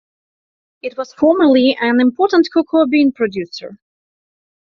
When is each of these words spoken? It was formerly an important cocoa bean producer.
It 0.81 0.97
was 0.97 1.13
formerly 1.13 1.77
an 1.79 1.99
important 2.01 2.47
cocoa 2.51 2.87
bean 2.87 3.11
producer. 3.11 3.77